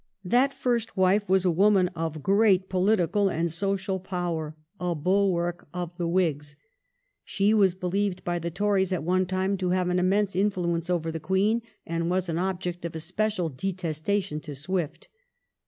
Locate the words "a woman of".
1.45-2.23